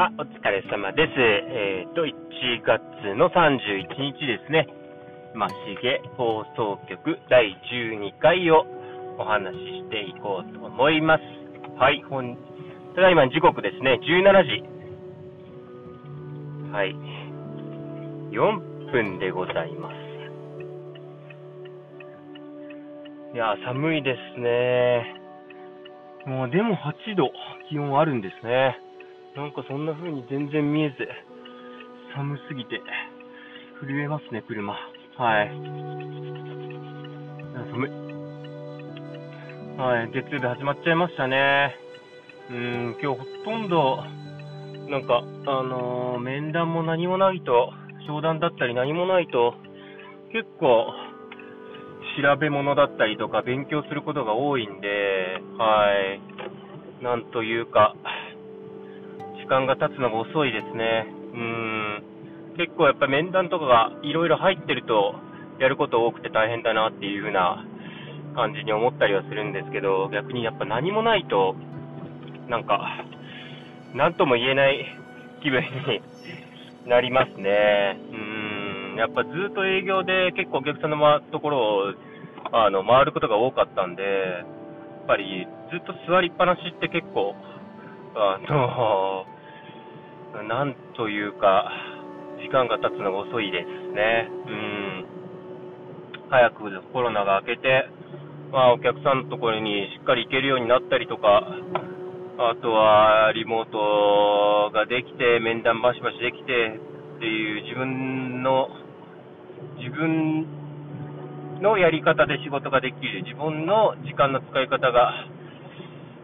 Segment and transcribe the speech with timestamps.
[0.00, 1.12] あ、お疲れ様です。
[1.20, 2.14] えっ、と、1
[2.64, 2.80] 月
[3.20, 3.84] の31
[4.16, 4.66] 日ですね。
[5.34, 8.64] ましげ放送局第12回を
[9.18, 11.22] お話ししていこうと思います。
[11.78, 12.38] はい、本、
[12.94, 14.64] ただいま時刻ですね、17時。
[16.72, 16.96] はい。
[18.32, 19.94] 4分でございます。
[23.34, 25.14] いや、寒いですね。
[26.24, 27.30] もうでも8度
[27.68, 28.80] 気温あるんですね。
[29.36, 30.96] なんかそんな風に全然見えず、
[32.16, 32.80] 寒すぎて
[33.80, 34.72] 震えますね、車。
[34.72, 35.48] はい。
[37.70, 37.90] 寒い。
[39.78, 41.76] はい、月曜日始まっちゃいましたね。
[42.50, 44.02] うん、今日ほとんど、
[44.90, 47.72] なんか、あのー、面談も何もないと、
[48.08, 49.54] 商談だったり何もないと、
[50.32, 50.92] 結構、
[52.20, 54.88] 調べ物だったりとか勉強することが多いんで、
[55.56, 55.86] は
[57.00, 57.04] い。
[57.04, 57.94] なんというか、
[59.50, 61.06] 間が経つのが遅いですね。
[61.34, 62.02] うん。
[62.56, 65.16] 結構やっぱ面談とかがいろいろ入ってると、
[65.58, 67.66] やること多くて大変だなっていう風な
[68.34, 71.56] 感じに思ったりはするんですけど、逆にやっぱ何もないと、
[72.48, 73.04] なんか、
[73.94, 74.86] なんとも言えない
[75.42, 76.00] 気分に
[76.86, 77.98] なりますね。
[78.12, 78.96] うん。
[78.96, 81.94] やっぱずっと営業で結構お客さんのところを
[82.52, 84.08] あの回ることが多かったんで、や
[85.04, 87.34] っぱりずっと座りっぱなしって結構、
[88.14, 89.26] あの、
[90.38, 91.70] なんというか、
[92.40, 94.28] 時間が経つのが遅いですね。
[94.46, 95.04] うん。
[96.30, 97.88] 早くコロナが明けて、
[98.52, 101.42] まあお客さんのところにしっかり行けるようになったりとか、
[102.38, 106.78] あとはリモートができて、面談バシバシできて
[107.16, 108.68] っていう自分の、
[109.78, 115.12] 自分のやり方で仕事ができる、自分の時間の使い方が、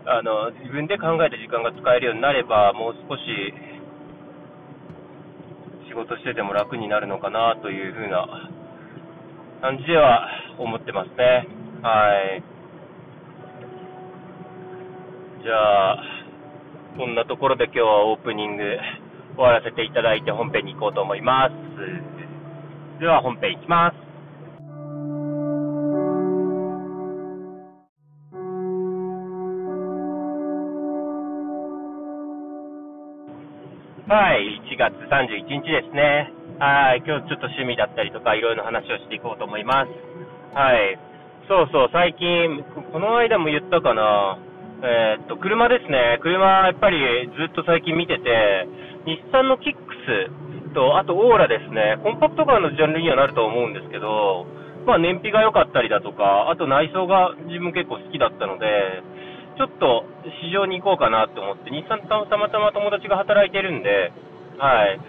[0.06, 3.22] あの、自分で考えた時間が使えるようになれば、もう少し
[5.96, 8.28] 事してても楽になるのかなというふうな
[9.62, 11.48] 感じでは思ってますね。
[11.82, 12.42] はい。
[15.42, 15.98] じゃあ、
[16.98, 18.62] こんなところで今日はオープニング
[19.36, 23.00] 終わらせていただいて本編に行こうと思います。
[23.00, 24.06] では本編いきます。
[34.08, 36.34] はい、1月31日ですね。
[36.58, 39.94] はい、今日ちょっと趣味だったりとか、いろいろ話をしていこうと思います。
[40.58, 40.98] はい。
[41.46, 44.38] そうそう、最近、この間も言ったかな。
[44.82, 46.18] えー、っと、車ですね。
[46.18, 46.98] 車、やっぱり
[47.38, 48.66] ずっと最近見てて、
[49.06, 52.02] 日産のキックスと、あとオーラですね。
[52.02, 54.50] コンパクトカーのジャンルにはなると思うんですけど、
[54.82, 58.66] まあ燃費が良かったりだとか、あと内装が自分結構好きだったので、
[59.56, 60.04] ちょっと
[60.42, 64.12] 市場に行こうかなと思って、日産たまたま友達が働いてるんで、
[64.58, 65.00] はい。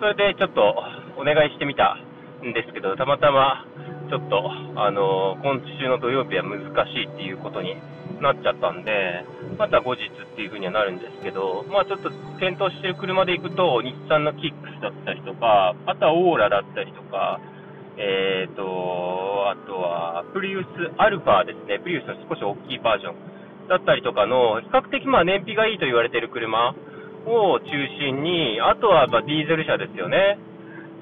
[0.00, 0.74] それでちょっと
[1.16, 1.94] お願いしてみた
[2.42, 3.64] んですけど、たまたま
[4.10, 7.78] ちょっと、あの今週の土曜日は難しいっていうことに
[8.20, 9.24] なっちゃったんで、
[9.56, 12.10] また後日っていう風にはなるんですけど、まあちょっと
[12.42, 17.38] 検討してる車で行くと、日産のキックスだったりとか、あとはオーラだったりとか、
[17.96, 20.66] えーと、あとは、プリウス
[20.96, 21.78] アルファですね。
[21.78, 23.14] プリウスの少し大きいバージョン。
[23.68, 26.74] だったりとかの、比較的まあ燃費がいいと言われている車
[27.26, 27.66] を中
[28.00, 30.38] 心に、あとはまディーゼル車ですよね。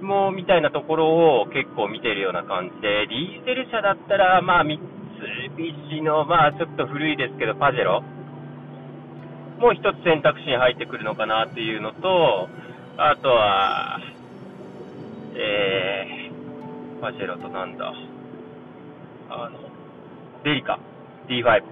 [0.01, 4.81] もうみたいなところを結構見てるような感じで、ディーゼル車だったら、まあ、三
[5.57, 8.03] 菱の、まあ、ちょっと古いですけど、パジェロ
[9.61, 12.49] もう一つ選択肢に入ってくるのかなっていうのと、
[12.97, 14.01] あとは、
[15.35, 17.93] えー、パジェロとなんだ、
[19.29, 19.59] あの、
[20.45, 20.79] デリカ、
[21.29, 21.63] D5。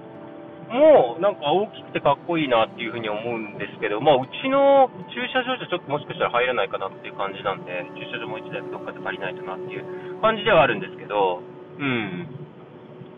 [0.68, 12.28] もうなんか大きくてかっこいいなっていうふうに思うんですけど、まあ、うちの駐車場じゃちょっともしかしたら入らないかなっていう感じなんで、駐車場もう1台どっかで借りないとなっていう感じではあるんですけど、うん。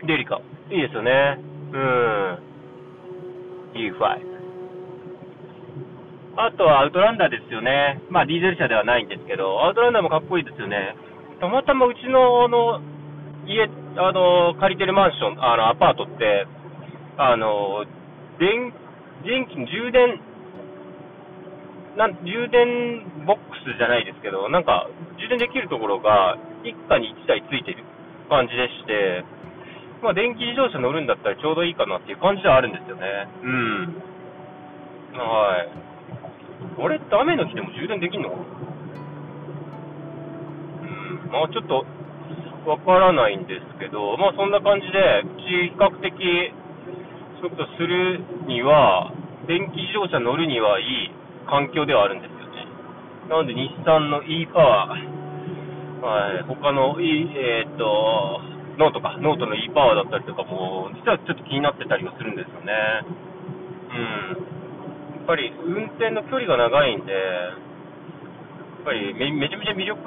[0.06, 0.38] デリカ、
[0.70, 1.42] いいですよね。
[1.74, 2.50] うん。
[3.74, 4.30] E5。
[6.38, 8.00] あとはアウトランダーですよね。
[8.08, 10.94] まあ、ディーゼル車ではないんですけど、アウトランダーもかっこいいですよね。
[11.40, 12.80] たまたまうちの、あの、
[13.46, 16.46] 家、あの、借りてるマンション、あの、アパートって、
[17.20, 17.84] あの、
[18.40, 18.72] 電、
[19.28, 20.16] 電気、充電、
[22.00, 24.88] なん充電ボックスじゃないですけど、なんか、
[25.20, 27.84] 充電できるところが、一家に一台ついてる
[28.30, 29.24] 感じでして、
[30.00, 33.28] まあ、電気自動車乗るんだったらちょうどいいかなっていう感じではあるんですよね。
[33.44, 34.00] うん。
[35.20, 35.68] はい。
[36.80, 38.40] あれって雨の日でも充電できんのうん。
[41.30, 41.84] まあ、ちょっと、
[42.64, 46.52] わからないんですけど、まあ、そんな感じで、比較的、
[47.40, 49.12] そういうことするには、
[49.48, 51.10] 電気自動車乗るにはいい
[51.48, 52.68] 環境ではあるんですよね。
[53.28, 55.20] なので、日産の e パワー、
[56.00, 58.40] はい、他の E、えー、っと、
[58.76, 62.72] ノートか、ノートの e パワーだったりとかも、実はちょっと気になってたりはするんですよね。
[63.88, 65.24] うん。
[65.24, 67.18] やっぱり運転の距離が長いんで、や
[67.52, 70.00] っぱりめめちゃめちゃ魅力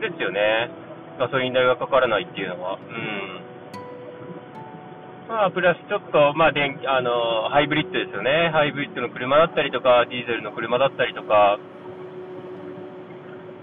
[0.00, 0.70] ですよね。
[1.18, 2.78] ガソリン代がかからないっていうのは。
[2.78, 3.47] うん。
[5.28, 8.48] まあ、プラスちょっと、まあ電、あの、ハイブリッドですよね。
[8.48, 11.60] ハイブリッドの車だったりとか、ディーゼルの車だったりとか、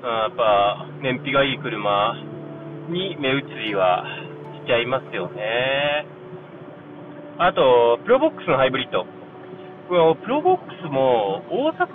[0.05, 2.13] やっぱ、燃費がいい車
[2.89, 4.05] に目移りは
[4.61, 6.05] しちゃいますよね。
[7.39, 9.07] あと、プロボックスのハイブリッド。
[9.89, 10.13] プロ
[10.43, 11.89] ボックスも大阪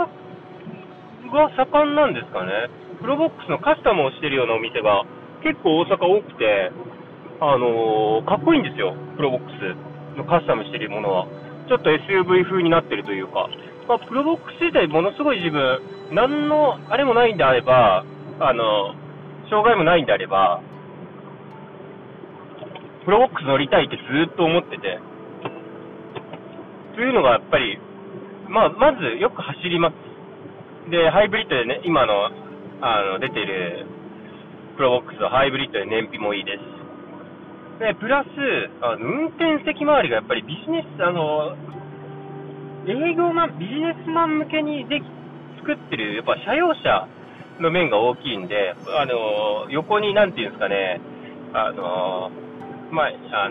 [1.30, 2.70] が盛んなんですかね。
[3.00, 5.04] プロボックスのカスタムをしてるようなお店が
[5.44, 6.72] 結構大阪多くて、
[7.40, 8.92] あのー、かっこいいんですよ。
[9.16, 11.26] プロボックスのカスタムしてるものは。
[11.68, 13.48] ちょっと SUV 風になってるというか。
[13.88, 15.80] まあ、プロボックス自体ものすごい自分、
[16.12, 18.04] 何のあれもないんであれば、
[18.40, 18.94] あの、
[19.48, 20.60] 障害もないんであれば、
[23.06, 25.00] プロボックス乗りたいってずっと思ってて、
[26.94, 27.78] というのがやっぱり、
[28.50, 30.90] まあ、まずよく走ります。
[30.90, 32.28] で、ハイブリッドでね、今の、
[32.82, 33.86] あの、出てる、
[34.76, 36.79] プロボックスはハイブリッドで燃費もいいです。
[37.80, 38.28] で、プラス、
[38.84, 41.56] あの運転席周りがやっぱりビジネス、あの、
[42.84, 45.04] 営業マン、ビジネスマン向けにでき、
[45.64, 47.08] 作ってる、やっぱ車用車
[47.58, 51.00] の面が大きいんで、あの、横に、なんていうんですかね、
[51.54, 52.30] あの、
[52.92, 53.50] まあ、あ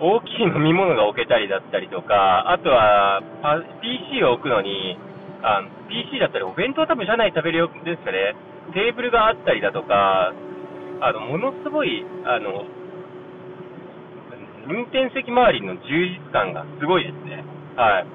[0.00, 3.20] 大きい飲み物が置けたりだったりとか、あとは、
[3.82, 4.96] PC を置くのに、
[5.42, 8.34] あの PC だったり、お弁当多分車内食べるよですかね、
[8.72, 10.32] テーブルがあったりだとか、
[11.00, 12.64] あの、ものすごい、あの、
[14.68, 17.44] 運転席周りの充実感がすごいですね。
[17.76, 18.06] はい。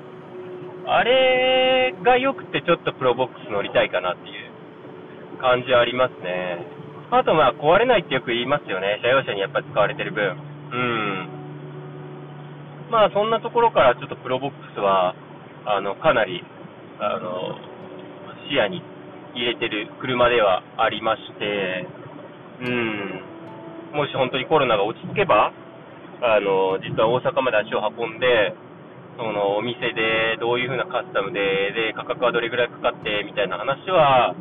[0.88, 6.63] あれが良くてちょっとプロボックス乗りたいかなっていう感じはありますね。
[7.11, 8.99] あとまあ壊れないってよく言いますよね。
[9.01, 10.23] 車用車にやっぱ使われてる分。
[10.71, 11.27] うん。
[12.91, 15.15] まあそんなところからちょっとプロボックスは、
[15.65, 16.44] あの、かなり、
[16.99, 17.57] あの、
[18.49, 18.81] 視野に
[19.35, 21.88] 入れてる車ではありまして、
[22.61, 23.21] うん。
[23.94, 25.51] もし本当にコロナが落ち着けば、
[26.22, 28.54] あの、実は大阪まで足を運んで、
[29.18, 31.42] そのお店でどういう風なカスタムで、
[31.74, 34.36] で、価格はどれぐらいかかってみたいな話は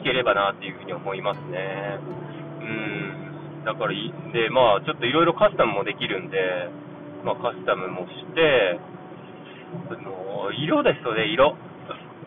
[0.00, 1.98] 聞ければなっていうふうに思いますね。
[2.60, 3.64] うん。
[3.64, 6.38] だから、で、まあ、ちょっといろいろカスタムもできるんで、
[7.24, 8.78] まあ、カスタムもして、
[9.88, 11.56] その色ですよね、色。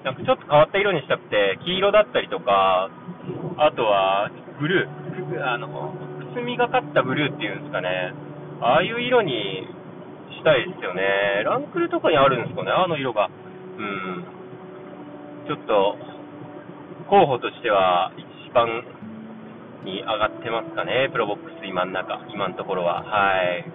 [0.03, 2.89] なんかちょっと変わった色にしたくて、黄色だったりとか、
[3.57, 5.53] あとは、ブルー。
[5.53, 5.94] あの、
[6.33, 8.13] くすみがかったブルーっていうんですかね。
[8.61, 9.67] ああいう色に
[10.37, 11.01] したいですよね。
[11.45, 13.27] ランクルとかにあるんですかね、あの色が。
[13.27, 14.25] うん。
[15.47, 15.97] ちょっと、
[17.09, 18.67] 候補としては一番
[19.83, 23.01] に上がってますかね、プロボックス今の中、今のところは。
[23.03, 23.65] はい。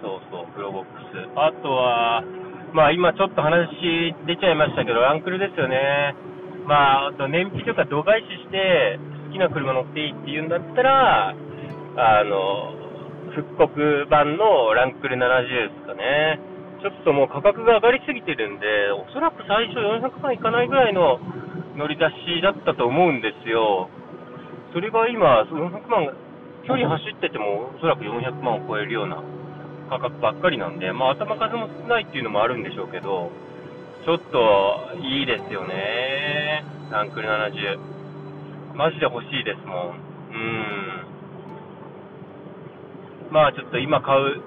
[0.00, 1.28] そうそう、プロボックス。
[1.36, 2.24] あとは、
[2.72, 3.68] まあ今ちょっと話
[4.26, 6.14] 出ちゃいましたけど、ランクルですよね。
[6.66, 11.34] まあ、あと燃費とか度外視して、好きな車乗っていいって言うんだったら、
[11.98, 12.78] あの、
[13.34, 16.38] 復刻版のランクル70ですかね。
[16.78, 21.18] ちょっともう価格が上がりすぎてるんで、おそらく最初400万いかないぐらいの
[21.74, 23.90] 乗り出しだったと思うんですよ。
[24.72, 26.14] それが今、400万、
[26.68, 29.18] 距離走っててもおそらく400万を超えるような
[29.90, 33.32] 価格ばっかりなんで、まあ頭数も少ないっていうのもあるんでしょうけど、
[34.04, 36.62] ちょっといいですよね。
[36.92, 38.76] ランクル70。
[38.76, 40.08] マジで欲しいですもん。
[40.30, 41.17] うん。
[43.30, 44.42] まあちょっと今買う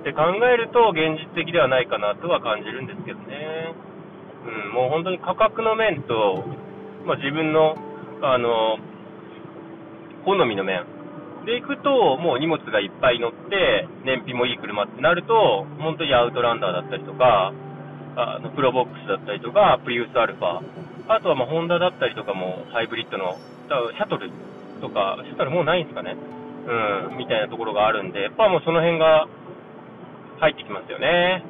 [0.00, 3.74] って考えると現実的ではないかなとは感じるんですけどね。
[4.40, 6.44] うん、もう本当に価格の面と、
[7.04, 7.76] まあ、自分の、
[8.22, 8.80] あの、
[10.24, 10.84] 好みの面
[11.44, 17.52] で行くと、もう荷物がいっぱい乗って、燃費もいい車ってなると、本当にアウトランダーだったりとか、
[18.16, 20.60] あのプロボックスだったりとか、プリウスアルファ、
[21.08, 23.36] あとはまあホンダだったりとかも、ハイブリッドの、
[23.68, 24.30] シャトル
[24.80, 26.16] とか、シャトルもうないんですかね。
[26.66, 26.70] う
[27.14, 29.26] ん、みたいなところがあるんで、やっぱもうその辺が
[30.40, 31.44] 入ってきますよね。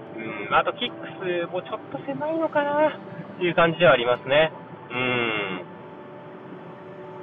[0.49, 2.93] うん、あとキックスもちょっと狭いのかなっ
[3.38, 4.52] ていう感じではありますね。
[4.90, 5.61] うん。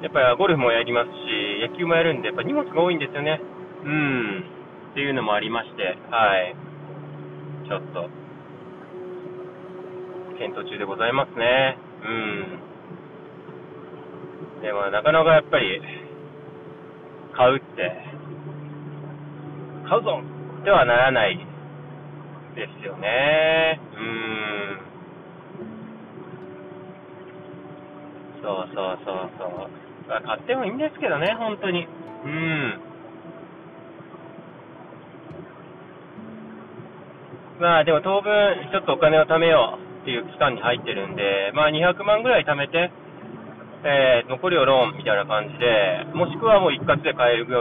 [0.01, 1.13] やっぱりゴルフもやりますし、
[1.61, 3.41] 野球もやるんで、やっぱ荷物が多いんですよね。
[3.83, 4.43] うん。
[4.91, 6.55] っていうのもありまして、はい。
[7.67, 8.09] ちょっと、
[10.37, 11.77] 検討中でございますね。
[12.05, 12.09] う
[14.59, 14.61] ん。
[14.61, 15.81] でもなかなかやっぱり、
[17.37, 17.91] 買うって、
[19.87, 20.21] 買うぞ
[20.65, 21.37] ではならない
[22.55, 23.79] ですよね。
[23.95, 24.79] うん。
[28.41, 29.69] そうそうそうそう。
[30.25, 31.87] 買ってもいいんですけどね、本当に。
[32.25, 32.81] うん。
[37.59, 42.89] まあでも当分、ちょっとお金を貯めようっていう期間に入ってるんで、まあ200万ぐらい貯めて、
[43.87, 47.55] えー、残りをローンみたいな感じで、もしくはもう一括で買えるぐ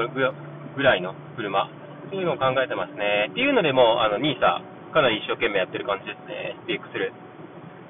[0.82, 3.30] らいの車っていうのを考えてますね。
[3.30, 4.42] っていうのでもう、あの、NISA、
[4.90, 6.58] かなり一生懸命やってる感じですね。
[6.66, 7.14] SPXL。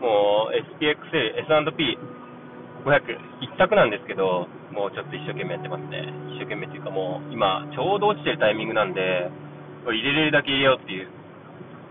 [0.05, 1.97] もう、SPXL、S&P、
[2.85, 3.01] 500、
[3.41, 6.05] 一択なんですけど、もうちょっと一生懸命やってますね。
[6.37, 9.33] 一生懸命っていうかもう、今、ちょうど落ちてるタイミングなんで、
[9.89, 11.09] 入れれるだけ入れようっていう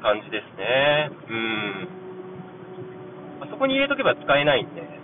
[0.03, 1.09] 感じですね。
[1.09, 1.87] うん。
[3.41, 4.94] あそこに入れとけば使えないんで、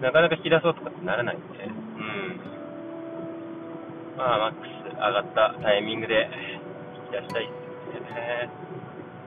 [0.00, 2.40] なかなか引き出そうとかってならないんで、うん。
[4.16, 6.28] まあ、マックス上がったタイミングで
[6.96, 7.52] 引き出したいで
[7.98, 8.50] すね。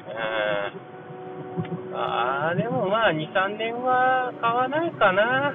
[0.07, 1.95] うん。
[1.97, 5.53] ああ、でもまあ、2、3年は買わないかな。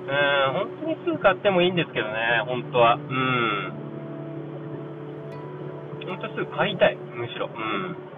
[0.00, 2.94] うん、本当にすぐ買ってもいいんですけどね、本当は。
[2.94, 3.72] うん。
[6.06, 7.46] 本当すぐ買いたい、むしろ。
[7.46, 8.09] うん。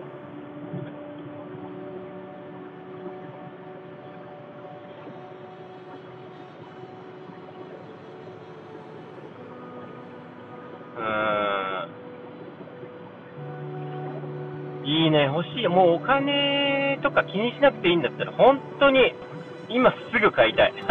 [11.02, 11.42] うん
[14.84, 15.68] いいね、欲しい。
[15.68, 19.14] もうお金とか気にしなくていいんだったら、本当に
[19.68, 20.74] 今すぐ買いたい。
[20.82, 20.84] う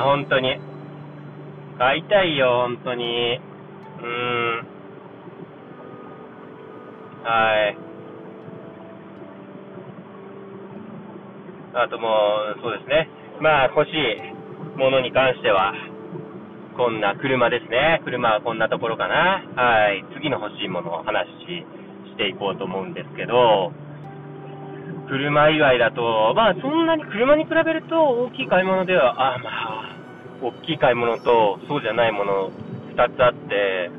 [0.00, 0.60] ん、本当に。
[1.78, 3.40] 買いたいよ、本当に。
[4.02, 4.66] うん。
[7.24, 7.76] はい。
[11.74, 12.08] あとも
[12.56, 13.08] う、そうですね。
[13.40, 15.72] まあ、欲しいものに関しては、
[16.76, 18.00] こんな車ですね。
[18.04, 19.44] 車はこんなところかな。
[19.54, 20.04] はい。
[20.16, 21.66] 次の欲しいものを話し
[22.12, 23.72] していこうと思うんですけど、
[25.08, 29.96] 車以外だと、まあそんなに車に比べると大きい買い物では、あまあ、
[30.40, 32.50] 大きい買い物とそうじゃないもの
[32.96, 33.90] 2つあって、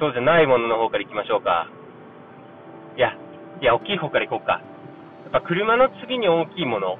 [0.00, 1.68] そうじゃないものの方から行きましょうか。
[2.96, 3.14] いや、
[3.62, 4.54] いや、大きい方から行こうか。
[4.54, 6.98] やっぱ車の次に大きいもの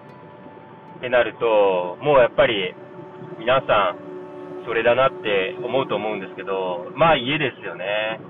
[0.99, 2.75] ってなると、もうやっぱり
[3.39, 3.99] 皆さん、
[4.67, 8.21] それだなって思うと思うんですけど、まあ家ですよね。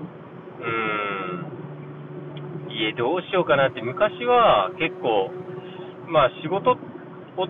[0.59, 0.67] うー
[2.69, 2.75] ん。
[2.75, 5.31] 家どうしようかなって、昔は結構、
[6.07, 6.77] まあ仕事を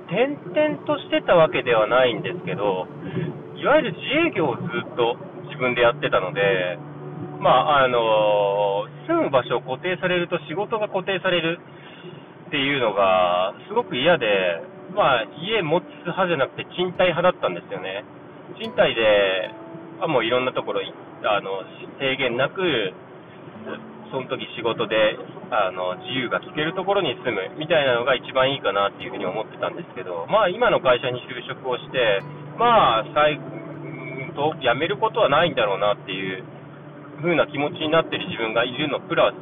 [0.09, 2.87] 転々としてたわけではないんですけど、
[3.57, 5.17] いわゆる自営業をずっと
[5.49, 6.77] 自分でやってたので、
[7.39, 11.59] まあ、あの住む場所を固定されると仕事が固定される
[12.47, 14.25] っていうのがすごく嫌で、
[14.95, 18.03] まあ、家持つ派じゃなくて賃貸派だったんですよね。
[18.57, 19.51] 賃貸で、
[20.01, 21.63] あもういろんなところ、あの、
[21.99, 22.63] 制限なく
[24.11, 25.17] その時仕事で
[25.51, 32.21] あの自由が利けるところに住むみたいなのが一番いいかなっていうふうに思ってたんですけど、まあ、今の会社に就職をして、
[32.57, 33.39] まあ、最
[34.35, 36.43] と辞めることはないんだろうなっていう
[37.23, 39.35] 風な気持ちになってる自分がいるのプラス、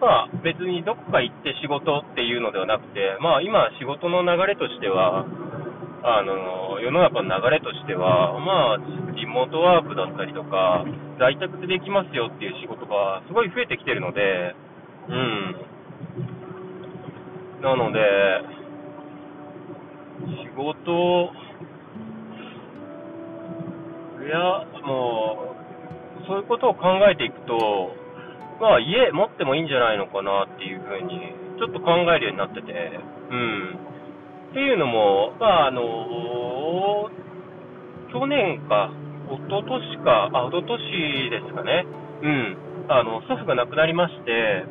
[0.00, 5.24] まあ、別にどこか行って仕事っていうのではなくて、まあ、今、仕事の流れとしては、
[6.06, 10.84] あの世の中の流れとしては、まあ、リモートワークだったりとか、
[11.18, 14.54] 在宅でできますよっていう仕事がすごい増えてきてるので、
[15.08, 15.56] うん。
[17.62, 18.00] なので、
[20.44, 21.32] 仕事、
[24.24, 25.56] いや、も
[26.22, 28.03] う、そういうことを考えていくと、
[28.60, 32.72] まあ、家持ってもいいんじゃないのかなっていうふうに、ちょっと考えるようになってて、
[33.30, 33.78] うん。
[34.50, 37.10] っていうのも、まあ、あの
[38.12, 38.90] 去年か、
[39.26, 41.86] 一昨年か、あ、一昨年ですかね。
[42.22, 42.56] うん。
[42.88, 44.64] あの、祖父が亡くなりまして、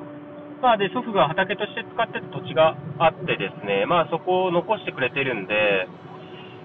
[0.62, 5.88] まあ、で、祖父が畑として使ってた土地があってですね、まあ、そこを残してくれてるんで、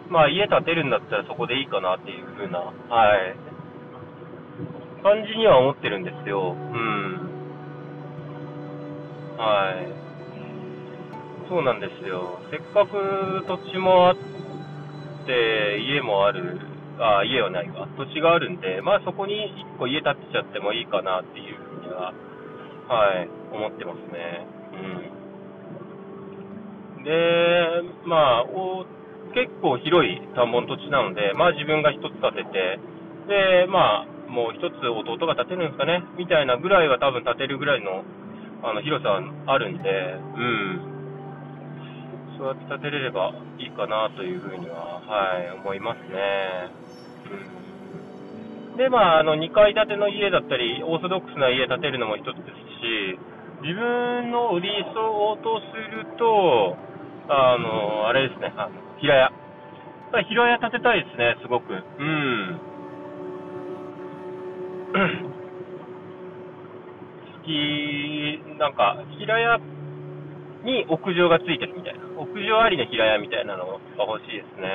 [0.08, 2.72] まあ、家建てるんだったらそこでいいかなっていう風な、は
[3.16, 3.34] い、
[5.02, 6.54] 感じには思ってるんですよ。
[6.54, 7.38] うん。
[9.38, 10.08] はい。
[11.48, 12.40] そうなんですよ。
[12.50, 12.92] せっかく
[13.46, 14.16] 土地もあっ
[15.26, 16.60] て、家もある、
[16.98, 17.88] あ、家はないわ。
[17.96, 19.34] 土地があるんで、まあそこに
[19.74, 22.12] 1個家建てちゃってもいいかなっていうふうには、
[22.88, 24.46] はい、思ってますね。
[24.74, 24.76] う
[27.00, 27.04] ん。
[27.04, 27.12] で、
[28.04, 28.84] まあ、お
[29.32, 32.80] 結構広い田んぼの土地なので、まあ自分が1つ建てて、
[33.28, 38.04] で、まあ、もう1つ弟が建てるんですかね、みたいなぐらいは多分建てるぐらいの
[38.62, 40.98] あの広さあるんで、うん。
[42.38, 46.88] そうやって立てれればいいかなというふうには、はい、思いますね。
[48.78, 53.18] で、まあ、あの、2階建ての家だったり、オーソドックスな家建てるのも一つですし、
[53.66, 56.78] 自分の理想とすると、
[57.28, 59.32] あの、あれですね、あの、平屋。
[60.30, 61.74] 平屋建てたいですね、すごく。
[61.74, 62.67] うん。
[67.48, 69.58] き、なんか、平屋
[70.64, 72.04] に屋上がついてるみたいな。
[72.20, 74.68] 屋上ありの平屋みたいなのが欲しいですね。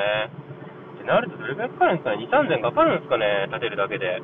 [0.96, 4.22] ってなるとどれくらいかかるんですかね ?2、3000かかるんですかね建てるだけで。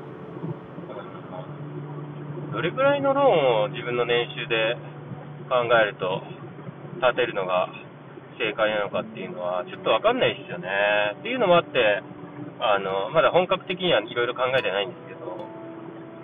[2.51, 4.75] どれくらいのローンを自分の年収で
[5.49, 6.23] 考えると
[6.99, 7.69] 建てるのが
[8.39, 10.67] 正解なのかっていうのはちょっとわかんないですよね。
[11.19, 12.01] っていうのもあって、
[12.59, 15.48] あの、まだ本格的にはいろいろ考えてないんですけど、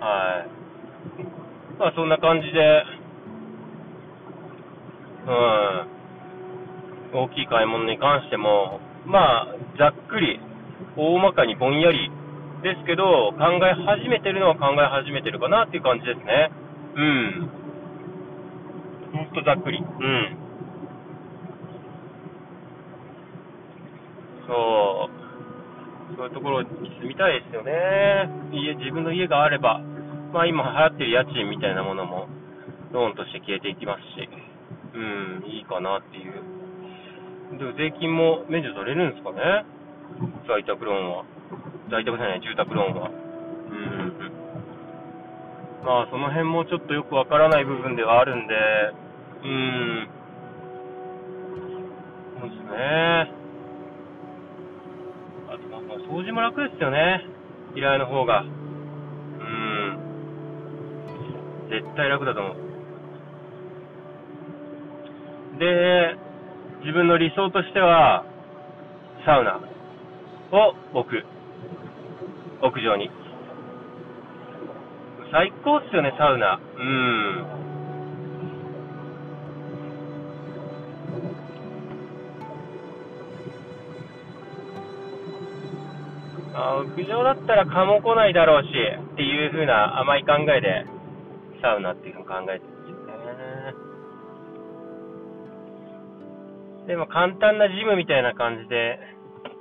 [0.00, 1.78] はい。
[1.78, 2.84] まあそんな感じで、
[5.26, 5.96] うん、
[7.12, 10.40] 大きい買い物に関しても、まあ、ざっくり、
[10.96, 12.10] 大まかにぼんやり
[12.62, 16.50] ですけど、考え始めてるのは考え始めてるかなっていう感じですね。
[16.96, 17.50] うん。
[19.12, 19.78] ほんとざっくり。
[19.78, 20.36] うん。
[24.46, 25.08] そ
[26.05, 26.05] う。
[26.16, 26.68] そういうところに
[27.00, 27.72] 住みたいですよね。
[28.52, 29.80] 家、自分の家があれば、
[30.32, 32.28] まあ今流行ってる家賃みたいなものも、
[32.92, 34.28] ローンとして消えていきますし、
[34.94, 36.32] うん、いいかなっていう。
[37.58, 39.64] でも税金も免除されるんですかね？
[40.48, 41.24] 在宅ローンは。
[41.90, 43.10] 在宅じゃない、住宅ローンは。
[43.10, 44.12] うん。
[45.84, 48.54] まあ、その辺もちょっとよくわからない部分ではあるんで、
[49.44, 50.08] うん。
[52.40, 53.35] そうですね。
[56.08, 57.24] 掃除も楽ですよね。
[57.74, 58.42] 依頼の方が。
[58.42, 59.98] うん。
[61.68, 62.56] 絶対楽だと思う。
[65.58, 66.16] で、
[66.80, 68.24] 自分の理想としては、
[69.24, 69.60] サウナ
[70.52, 71.24] を置く。
[72.62, 73.10] 屋上に。
[75.32, 76.60] 最高っすよね、サウナ。
[76.78, 77.55] うん。
[86.56, 90.86] あ屋上だったら蚊も来ないだろうし、っていう風な甘い考えで、
[91.60, 93.74] サウナっていうふうに考えてるんですよね。
[96.86, 98.98] でも簡単なジムみたいな感じで、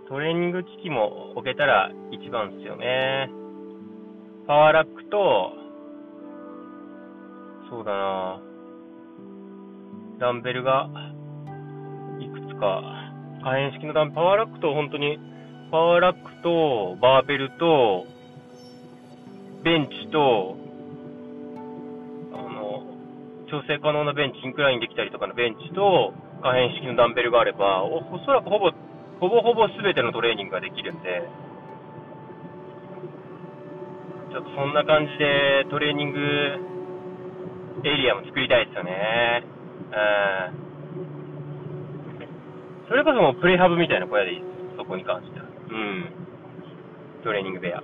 [0.08, 3.30] トレーニング機器も置けたら一番ですよね。
[4.48, 5.52] パワーラックと、
[7.70, 8.40] そうだな
[10.20, 10.88] ダンベルが、
[12.22, 12.82] いくつか、
[13.44, 15.35] 可変式のダンベルパワーラックと本当に、
[15.76, 18.08] パワーラックと、バーベルと、
[19.62, 20.56] ベンチと、
[22.32, 22.88] あの、
[23.52, 28.72] 調整可能なベンチ、インクラインできたりとかのベンチと、可変式のダンベルがあれば、おそらくほぼ
[29.20, 31.28] ほぼほぼ全てのトレーニングができるんで、
[34.32, 36.20] ちょっとそんな感じでトレーニング
[37.84, 39.44] エリアも作りたいですよね。
[39.92, 39.96] う
[42.86, 42.88] ん。
[42.88, 44.78] それこそもうプレハブみたいな小屋でいいです。
[44.78, 45.45] そこに関しては。
[45.70, 46.06] うん。
[47.24, 47.82] トレーニング部屋。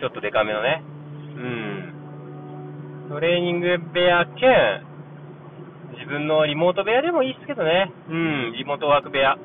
[0.00, 0.82] ちょっとデカめのね。
[1.36, 3.08] うん。
[3.08, 4.84] トレーニング部屋兼、
[5.98, 7.90] 自分のリモート部屋でもいいっすけどね。
[8.08, 9.36] うん、リモートワーク部屋。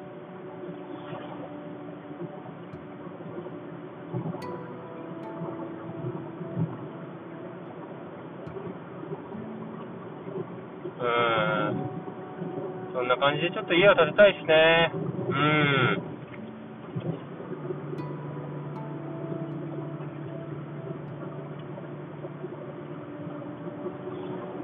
[13.23, 14.91] 感じでちょっと家を建てたいですね。
[14.91, 16.03] うん。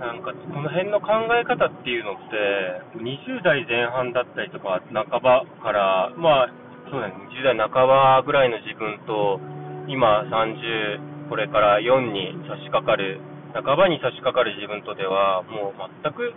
[0.04, 1.08] なんか、この辺の考
[1.40, 6.50] え方っていうのって、20代前半だったりとか、半ばから、まあ、
[6.92, 9.40] そうだね、20代半ばぐらいの自分と、
[9.88, 13.22] 今30、これから4に差し掛かる、
[13.54, 16.34] 半ばに差し掛かる自分とでは、もう全く、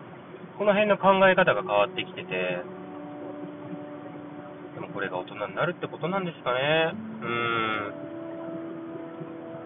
[0.58, 2.62] この辺の考え方が変わってきてて、
[4.74, 6.92] でもこれが大人になるってことなんですかね。
[6.92, 7.28] うー
[7.88, 7.92] ん。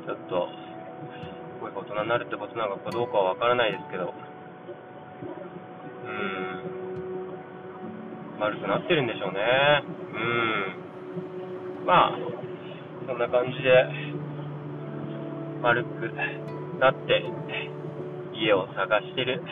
[0.06, 0.48] ちょっと、
[1.60, 6.62] これが大人になるってことなのかどうかはわからないですけど、うーん、
[8.38, 9.40] 丸くなってるんでしょうね。
[10.14, 10.18] う
[11.82, 11.86] ん。
[11.86, 12.18] まあ、
[13.06, 13.86] そんな感じで、
[15.62, 16.10] 丸く
[16.78, 17.24] なって、
[18.34, 19.42] 家を探してる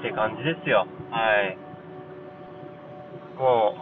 [0.00, 0.86] って感じですよ。
[1.12, 1.58] はい。
[3.38, 3.76] も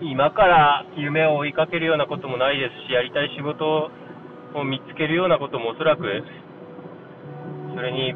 [0.00, 3.90] う、今から夢を追いかけるようなこともないですし、やりたい仕事
[4.54, 6.02] を見つけるようなこともおそらく、
[7.74, 8.14] それに、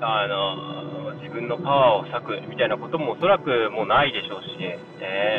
[0.00, 4.78] あの、自分のパワーを割くみたいなこともおそらくもうないでしょうしね、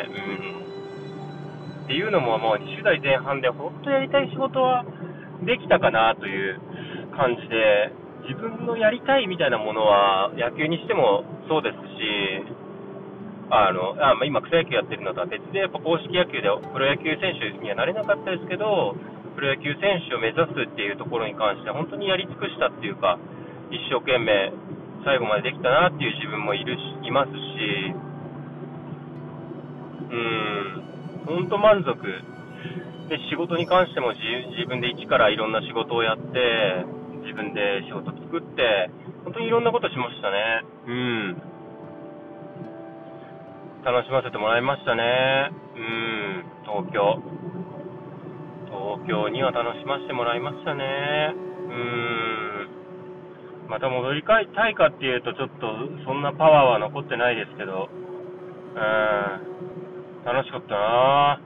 [0.10, 1.86] うん。
[1.86, 4.84] っていうのも、もう20代前半で本当やりたい仕事は
[5.46, 6.60] できたかなという
[7.16, 7.92] 感じで、
[8.28, 12.68] 自分のやりたいみたいなものは野球にしてもそうですし、
[13.48, 19.00] あのあ、今、草野球やってるのとは別で、やっぱ公式野球でプロ野球選手にはなれなかったですけど、
[19.36, 23.16] プロ野球選手を目指すっていうところに関して、本当にやり尽くしたっていうか、
[23.72, 24.52] 一生懸命、
[25.08, 27.96] 最後までできたなっていう自分もいるしいますし、
[30.12, 30.16] う
[31.32, 31.96] ん、本当満足。
[33.08, 34.20] で、仕事に関しても自
[34.60, 36.84] 自分で一からいろんな仕事をやって、
[37.28, 38.88] 自分で仕事作って、
[39.28, 40.64] 本当にいろんなことしましたね。
[40.88, 41.36] うん。
[43.84, 45.52] 楽しませてもらいましたね。
[45.76, 47.20] うん、東京。
[48.72, 51.36] 東京には楽しませてもらいましたね。
[51.36, 51.74] う
[53.68, 53.68] ん。
[53.68, 55.68] また戻りたいかっていうと、ちょっと
[56.06, 61.42] そんなパワーは残ってないですけど、うん、楽しかったな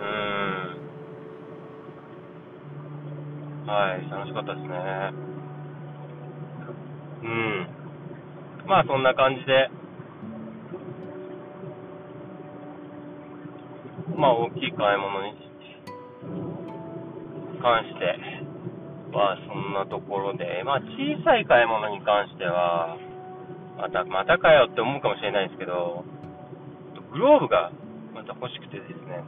[0.00, 0.04] う
[0.84, 0.87] ん。
[3.68, 4.72] はい、楽しかったですね。
[7.20, 7.68] うん。
[8.66, 9.68] まあそんな感じで、
[14.16, 15.36] まあ大きい買い物に
[17.60, 18.06] 関して
[19.12, 22.96] はそんなところで、まあ小さい買い物に関しては、
[23.76, 26.04] また、またかよって思うかもしれないですけど、
[27.12, 27.70] グローブが
[28.14, 29.22] また欲しくてですね、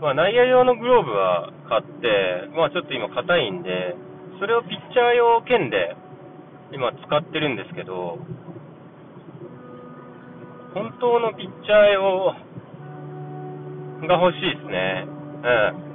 [0.00, 3.94] まあ内野用のグローブは買って、まあちょっと今硬いんで、
[4.40, 5.94] それをピッチャー用兼で
[6.72, 8.16] 今使ってるんですけど、
[10.72, 12.32] 本当のピッチャー用
[14.06, 15.04] が欲しいですね。
[15.04, 15.90] うん。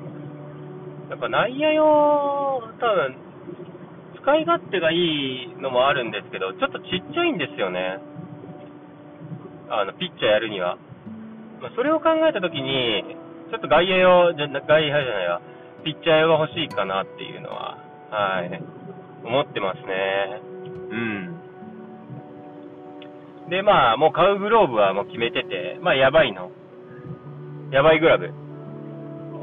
[1.09, 3.15] やっぱ内野用、多分、
[4.21, 7.99] 使い勝手がいいのもあるんですけど、ちょっとちっちゃいんですよね。
[9.69, 10.77] あの、ピッチャーやるには。
[11.61, 13.14] まあ、それを考えたときに、
[13.51, 15.41] ちょっと外野用、じゃ、外野じゃないわ、
[15.83, 17.77] ピッチャー用が欲しいかなっていうのは、
[18.09, 18.61] はい、
[19.23, 20.41] 思ってますね。
[20.91, 21.35] うん。
[23.49, 26.51] で、まあ、もう買うグローブはもう決めてて、まあ、やばいの。
[27.71, 28.31] やばいグラブ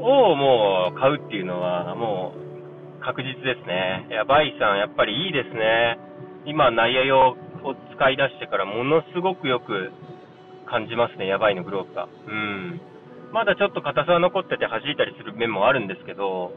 [0.01, 2.33] をもう買うっていうのは、も
[2.99, 4.07] う確実ですね。
[4.09, 5.97] やばいさん、やっぱりいいですね。
[6.45, 9.91] 今、内野用を使い出してからものすごくよく
[10.65, 12.07] 感じますね、やばいのグローブが。
[12.27, 12.81] うん。
[13.33, 16.53] まだちょっと硬さは残ってて弾いたりする面もあるんですけど、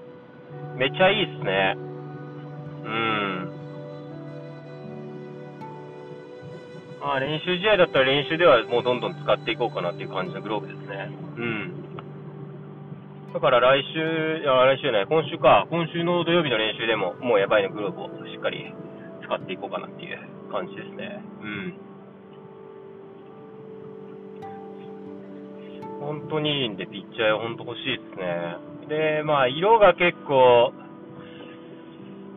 [0.76, 1.74] めちゃいいっすね。
[2.84, 3.50] うん。
[7.00, 11.08] まあ、練習試合だったら練習ではもうどんどん使っていこうかなっていう感じのグローブですね。
[11.36, 11.72] うん。
[13.32, 18.74] だから来週、いや来週ね、今週か、今週の土曜日の練習でも、もうやばいのグローブをしっかり
[19.24, 20.18] 使っていこうかなっていう
[20.52, 21.24] 感じですね。
[21.40, 21.85] うん。
[26.06, 29.18] 本当にいいんで、ピッチャー本当欲しいですね。
[29.18, 30.72] で、まあ、色が結構、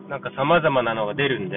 [0.08, 1.56] なんか様々なのが出るんで、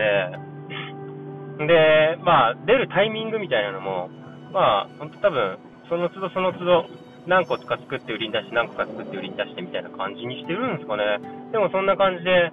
[1.66, 4.10] で、まあ、出るタイミングみたいなのも、
[4.54, 5.58] まあ、本当多分、
[5.90, 6.86] その都度その都度、
[7.26, 11.18] 何個か作って売りに出して、何個か作って売りに出してみたいな感じにしてるんですかね。
[11.52, 12.52] でもそんな感じで、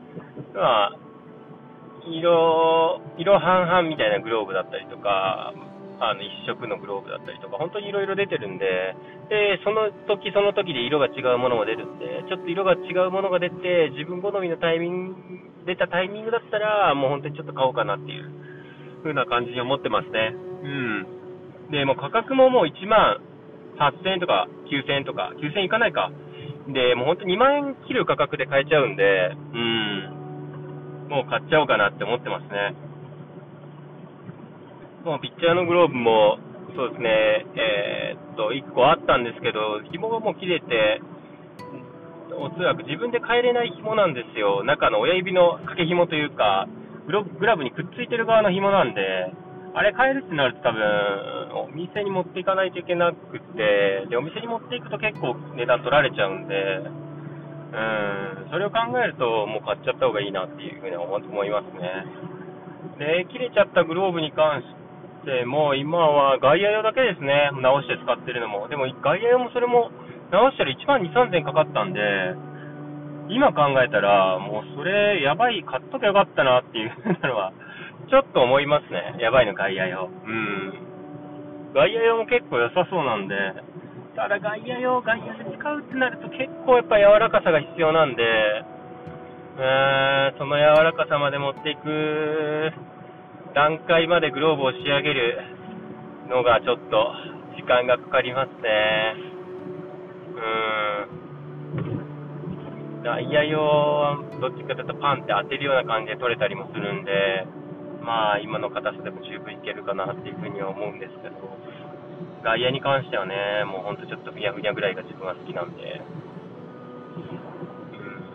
[0.54, 0.96] まあ、
[2.08, 5.52] 色、色半々みたいなグローブだったりとか、
[6.00, 8.96] あの、一色のグローブだったりとか、本当にいろいろ出てるんで、
[9.28, 15.14] で、その時その時で色が違うものも出るんで、ちょっと色が違うものが出て、自分好みのタイミング、
[15.66, 18.32] 出たタイミングだったら、もう本当にちょっと買おうかなっていう
[19.02, 20.32] 風な感じに思ってますね。
[20.64, 21.06] うん。
[21.70, 23.20] で、もう価格ももう1万
[23.76, 26.10] 8000円とか9000円とか、9000円いかないか。
[26.68, 31.08] で、もう本当に2万円切る価格で買えちゃうんで、うん。
[31.10, 32.74] もう買っちゃおうかなって思ってますね。
[35.04, 36.36] もうピッチャーのグローブも、
[36.76, 37.08] そうですね、
[37.56, 41.00] えー、っと、1個あったんですけど、紐がもう切れて、
[42.36, 44.62] おそらく自分で変えれない紐なんですよ。
[44.64, 46.68] 中の親指の掛け紐というか、
[47.08, 49.00] グラブにくっついてる側の紐なんで、
[49.72, 56.54] あれ変えるってなると多分、お店に持っていかないといけなくて、で、お店に持っていくと結構値段取られちゃうんで、
[57.72, 62.04] うん、それを考えるともう買っちゃった方がいいなっていうふうに思いますね。
[62.98, 64.79] で、切れちゃったグローブに関し
[65.24, 68.68] てもう、今は外野用だけですね、直して使ってるのも。
[68.68, 69.90] でも外野用もそれも
[70.30, 72.00] 直したら1万2、3000かかったんで、
[73.30, 77.52] 今考えたら、もうそれ、やばい、買っときゃよかったなっていう のは、
[78.08, 79.14] ちょっと思いますね。
[79.18, 80.10] やばいの外野用。
[80.26, 80.72] うん。
[81.74, 83.36] 外野用も結構良さそうなんで、
[84.16, 88.24] ただ外野用、外野で使うってなると結構やっぱ柔らかさが必要なんで、
[89.58, 92.72] えー、その柔らかさまで持っていく
[93.54, 95.38] 段階までグローブを仕上げる
[96.28, 97.12] のがちょっと
[97.56, 99.16] 時間がかかりますね。
[100.36, 102.10] うーん。
[103.02, 107.46] 内野用はどっちかというとパンって当てるような感じで取れたりもするんで、
[108.04, 111.36] まあ今の硬さでも十分いけるかなっていうふうには思うんですけど、
[112.44, 116.00] 外野に関してはね、もうほんとちょっとふにゃふにゃぐらいが自分は好きなんで、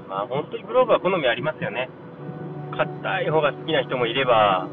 [0.04, 1.90] うん、まあ本当にグローブは好みありますよね。
[2.76, 4.68] 硬い方が好きな人もいれば、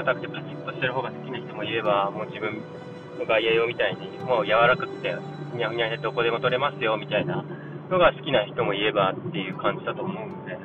[0.00, 2.56] 硬くてパチッとしてる方が好きな人もいれば、もう自分
[3.18, 5.12] の外野用みたいに、もう柔らかくて、
[5.52, 7.44] ふにゃふにゃでどこでも取れますよみたいな
[7.90, 10.60] のが好きな人もいればっていう感じだと思うんで、うん、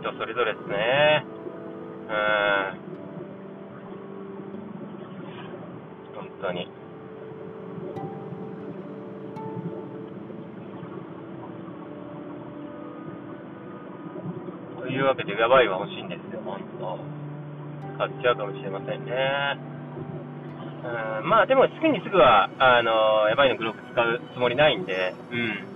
[0.00, 1.24] 人それぞれですね。
[2.08, 2.12] う
[2.86, 2.90] ん
[6.16, 6.68] 本当に。
[14.80, 16.29] というわけで、やばいは欲しいんです、
[18.00, 19.12] 買っちゃうかもしれませんね。
[21.20, 25.68] うん、まあでも、すぐにすぐは、あの、やばいのグローブ使うつもりないんで、うん。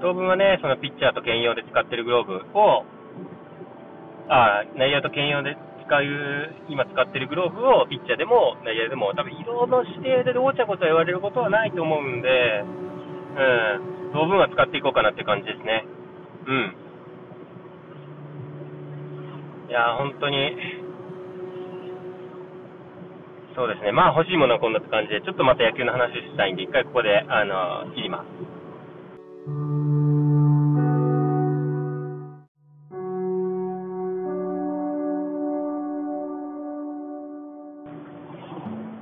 [0.00, 2.84] 当分はね、そのピッチャーと兼用で使ってるグローブを、
[4.28, 12.62] あ内野と兼用で使う、今使ってるグローブをピッチャーでも内野でも、多分色の指定でごちゃごちゃ言われることはないと思うんで、
[13.34, 15.84] うん、当分は使っていこうかなって感じですね。
[16.46, 16.89] うん。
[19.70, 20.50] いや、本当に、
[23.54, 23.92] そうですね。
[23.92, 28.26] まあ欲しいものはこんな感じで、ちょっとまた野球の話したいんで、一回ここで、あの、切ります。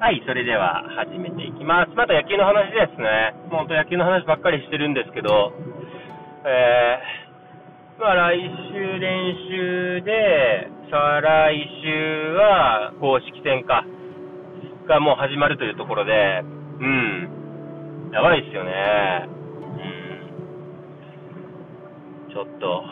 [0.05, 1.97] はい、それでは始めていきます。
[1.97, 3.33] また野球の話ですね。
[3.49, 5.53] もう本当野球の話ばっかりしてるんですけど、
[6.45, 7.28] えー、
[7.99, 13.83] まあ来週練習で、再来週は公式戦か、
[14.87, 19.27] がもう始まるというところで、うん、やばいっすよね。
[22.23, 22.85] うん、ちょっと、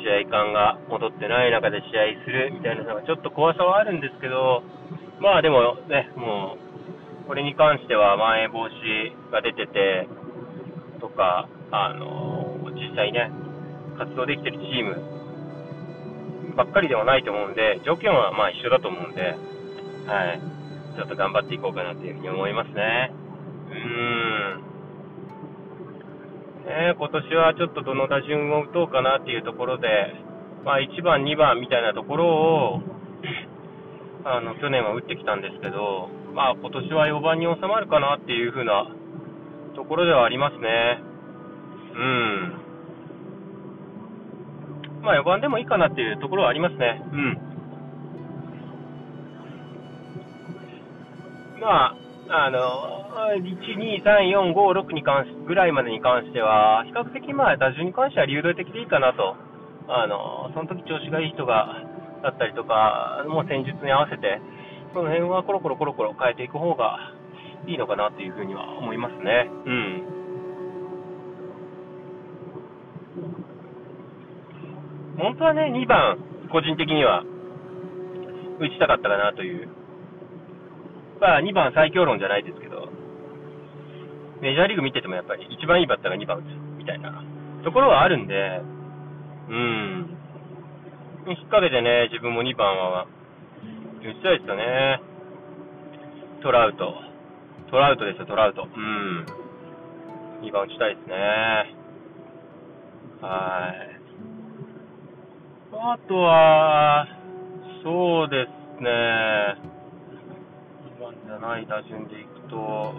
[0.00, 4.62] 試合感が戻ってない中で試合するみたいなのがちょっと怖さはあるんですけど、
[5.20, 10.08] まあでもね、もう、これに関してはまん延防止が出てて、
[11.00, 13.43] とか、あの、実際ね、
[13.98, 15.14] 活動できてるチーム
[16.56, 19.22] ばっかりではないと思うんで、条件はまあ一緒だと思うんで、
[20.06, 20.40] はい、
[20.96, 23.12] ちょっと頑張っていこうかなというふうに思いますね。
[23.70, 24.74] うーん。
[26.64, 29.88] ね、今年はちょっとどの打順を打とうかなっていうところで、
[30.64, 32.80] まあ1番、2番みたいなところを、
[34.24, 38.86] あの、去年は打ってきたんですけど、まあ今年は4番に収まるかなっていう風な
[39.74, 41.02] ところではありますね。
[41.96, 42.63] うん。
[45.04, 47.00] まあ4番でもいいかなっていうところはありますね。
[47.12, 47.38] うん。
[51.60, 51.96] ま
[52.28, 53.04] あ、あの、
[53.36, 59.36] 1、2、3、4、5、6に関し、ぐらいまでに関しては、比較的まあ打順に関しては流動的でいいかなと。
[59.88, 61.84] あの、その時調子がいい人が
[62.22, 64.40] だったりとか、もう戦術に合わせて、
[64.94, 66.96] その辺はコロコロコロコロ変えていく方が
[67.66, 69.50] いいのかなっていうふうには思いますね。
[69.66, 70.13] うん。
[75.18, 76.18] 本当はね、2番、
[76.50, 77.22] 個人的には
[78.58, 79.68] 打ちたかったかなという。
[81.20, 82.88] まあ、2番最強論じゃないですけど、
[84.40, 86.44] メジャーリーグ見ててもやっぱり一番いいバッターが2番打つ
[86.76, 87.22] みたいな
[87.64, 88.60] ところはあるんで、
[89.48, 90.18] うん。
[91.26, 93.06] 引っ掛けてね、自分も2番は
[94.02, 95.00] 打ちたいですよね。
[96.42, 96.94] トラウト。
[97.70, 98.68] トラウトですよ、トラウト。
[98.76, 99.26] うん。
[100.42, 101.16] 2番打ちたいですね。
[103.22, 103.93] はい。
[105.76, 107.06] あとは、
[107.82, 108.46] そうで
[108.78, 108.90] すね。
[110.98, 112.94] 2番じゃない打順でいくと、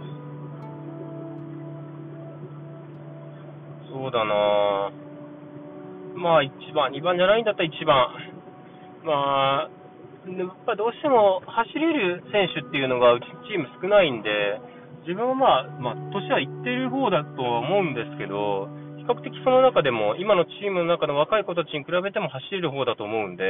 [3.91, 4.91] そうだな。
[6.15, 8.09] まあ1番、2番じゃないんだったら1番。
[9.05, 9.69] まあ、
[10.27, 14.59] やっぱどうしても走れる選手っていうのがうちチーム少ないんで、
[15.07, 18.67] 自分はまあ、まあ、年はいってる方だとは思うんですけど、
[19.05, 23.43] 比較的その中でも、今のチームの中の若い子たちに比べても走れる方だと思うんで、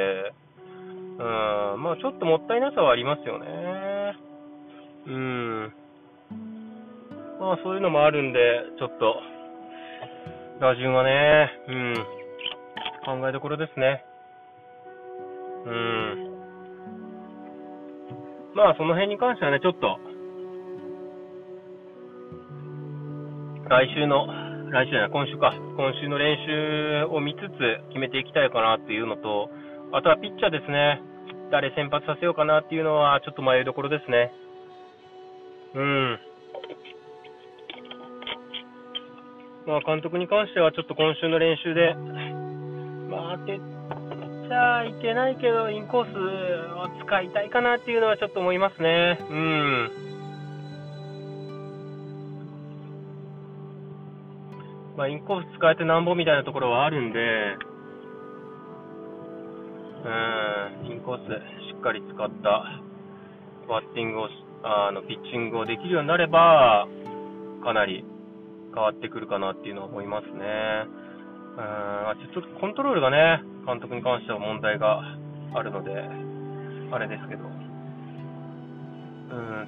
[1.17, 1.23] う
[1.77, 3.45] ん、まあちょっともったいなさはありますよね。
[5.07, 5.73] うん。
[7.39, 8.39] まあそういうのもあるんで、
[8.77, 9.15] ちょっと、
[10.59, 11.93] 打順はね、うん、
[13.05, 14.03] 考えどころですね。
[15.65, 16.35] うん。
[18.55, 19.99] まあ、その辺に関してはね、ちょっと、
[23.67, 24.27] 来週の、
[24.75, 29.49] 来週じゃな、今週か、今週の練習を見つつ決めていきたいかなっていうのと、
[29.93, 31.01] あとはピッチャーですね。
[31.49, 34.33] 誰先発させようかなっていうのは、ちょっと迷いどころですね。
[35.75, 36.19] うん。
[39.65, 41.95] まあ、監督に関しては、ちょっと今週の練習で、
[43.07, 46.17] まあ、当てちゃいけないけど、インコース
[46.75, 49.19] を使いたいかなっていうのはちょっと思いますね。
[49.21, 49.91] うん。
[54.97, 57.19] まあ、インコース使えてなんぼみたいなところはあるんで、
[60.05, 60.09] う
[60.87, 61.21] ん、インコース
[61.67, 62.81] しっかり使った
[63.67, 64.29] バッティングを、
[64.63, 66.87] あの、ピッチングをできるようになれば、
[67.63, 68.05] かなり
[68.73, 70.31] 変わってくるかなっていうのは思いますね。
[71.57, 71.61] う
[72.27, 75.01] ん、ちょっとコントロールがね、監督に関しては問題が
[75.55, 75.91] あるので、
[76.91, 77.51] あれですけど、うん、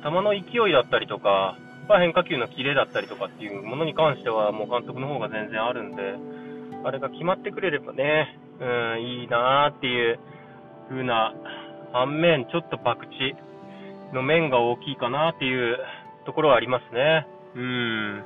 [0.03, 6.15] 球の勢いだったりとか、まあ、変化球のキレだったりとかっていうものに関しては、もう監督の方が全然あるんで、
[6.83, 8.65] あれが決まってくれればね、う
[8.97, 10.19] ん、いいなーっていう
[10.89, 11.33] 風な
[11.93, 15.77] 反面、ちょっと博打の面が大きいかなっていう
[16.25, 17.27] ところはありますね。
[17.55, 18.23] うん。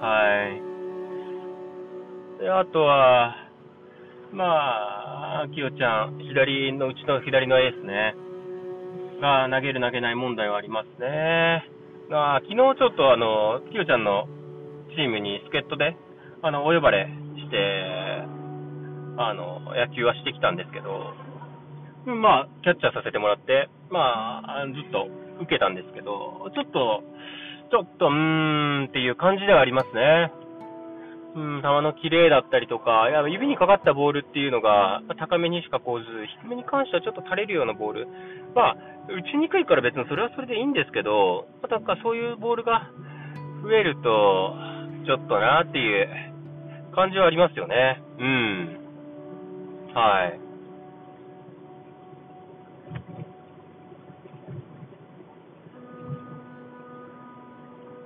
[0.00, 0.48] は
[2.38, 2.42] い。
[2.42, 3.36] で、あとは、
[4.32, 8.14] まあ、きよちゃん、左のうちの左のエースね、
[9.20, 11.75] が投げる投げない問題はありますね。
[12.10, 14.26] が昨日ちょっとあの、きよちゃんの
[14.94, 15.96] チームに助っ人で、
[16.42, 17.56] あの、お呼ばれして、
[19.18, 21.14] あの、野球はしてきたんですけど、
[22.06, 25.08] まあ、キャッチャーさせてもらって、まあ、ずっと
[25.42, 27.02] 受けたんですけど、ちょっと、
[27.70, 30.30] ちょっと、うーんっていう感じではありますね。
[31.36, 36.06] うん、球の綺麗だったりとか、いや指にかかったボールっていうのが高めにしかこうず、
[36.40, 38.08] 低めに関してはちょっと垂れるようなボール。
[38.54, 38.76] まあ、
[39.08, 42.90] 打ちにくいから別にそれはそれでいいんですけど、なんかそういうボールが
[43.62, 44.54] 増えると、
[45.06, 46.08] ちょっとなっていう
[46.94, 48.02] 感じはありますよね。
[48.18, 48.78] うん。
[49.94, 50.40] はい。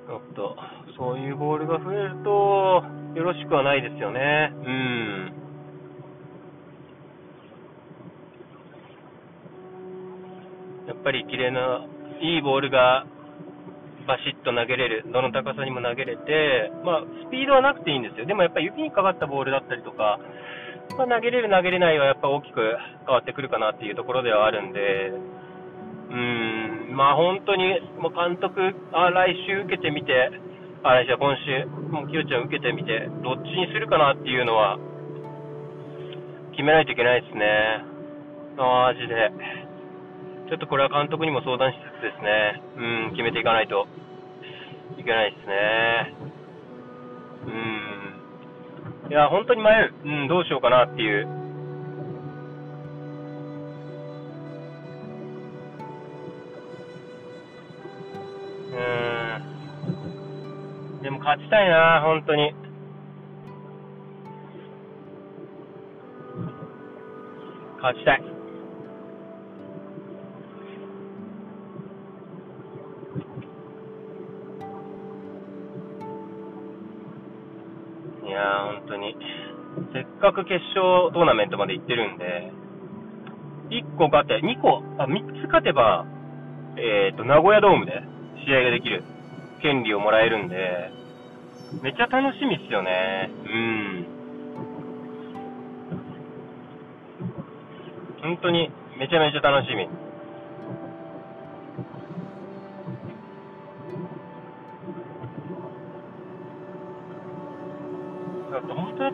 [0.07, 0.57] ちょっと、
[0.99, 2.83] そういうボールが増えると、
[3.15, 4.53] よろしくはないですよね。
[4.53, 5.33] うん。
[10.89, 11.87] やっぱり綺麗な、
[12.21, 13.07] いいボールが
[14.07, 18.27] バシッと投げれる、どの高さにも投げれて、まあ、スピードはなくていいんですよ。
[18.27, 20.19] でもやっぱり指にかかったボールだったりとか、
[20.99, 22.61] まあ、投げれる、投げれないはやっぱ大きく
[23.07, 25.13] 変わってくるかなっていうところではあるんで、
[26.11, 30.31] うん、まあ本当に、もう監督、あ来週受けてみて、
[30.83, 34.79] あ来週、今週、もうきよちゃん受けてみて、どっちにするかなっていうのは、
[36.53, 37.85] 決めないといけないですね。
[38.57, 39.60] マジで。
[40.51, 43.87] ちょっとこれは監督にも相談しつつですね、うん、決めていかないと
[44.99, 46.15] いけないですね。
[47.47, 47.51] う
[49.07, 49.11] ん。
[49.11, 49.95] いや、本当に迷う。
[50.05, 51.31] うん、どうしようかなっていうう
[60.99, 62.53] んでも勝ちたいな、本当に。
[67.81, 68.17] 勝ちた。
[68.17, 68.30] い
[80.21, 82.53] かく決勝トーナメントまで行ってるんで、
[83.71, 86.05] 1個勝て、2個、あ、3つ勝てば、
[86.77, 88.03] えっ、ー、と、名古屋ドームで
[88.47, 89.03] 試合ができる。
[89.61, 90.91] 権利をもらえるんで、
[91.83, 93.31] めっちゃ楽しみっすよね。
[93.45, 94.07] うん。
[98.23, 99.89] 本当にめちゃめちゃ楽しみ。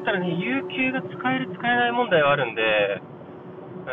[0.06, 3.90] ったらね、有給が使える、使えない問題はあるんで、う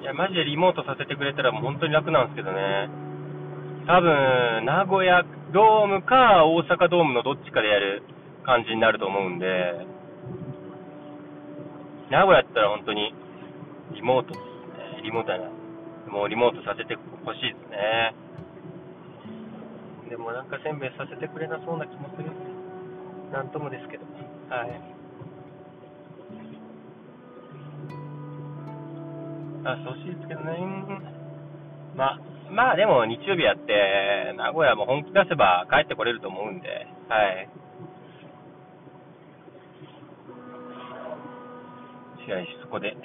[0.00, 0.02] ん。
[0.02, 2.88] いや、マジでリモートさせてくれたらもう本当に楽なんですけどね。
[3.86, 5.22] 多分、名古屋
[5.52, 8.02] ドームか大阪ドームのどっちかでやる
[8.44, 9.46] 感じになると思うんで、
[12.10, 13.14] 名古屋やったら本当に
[13.94, 14.49] リモート
[15.02, 15.40] リモートや。
[16.08, 18.14] もうリモートさせてほしいですね。
[20.10, 22.30] でもなんかせんべいさせてくれなそうな気もする。
[23.32, 24.04] なんともですけど。
[24.48, 24.80] はい。
[29.62, 30.56] あ、そうしいですけどね。
[31.94, 32.20] まあ、
[32.50, 36.68] まあでも日曜日やって、名古屋も本気出せば帰ってこれると思うんで、
[37.08, 37.48] はい。
[42.26, 42.96] 試合、そこで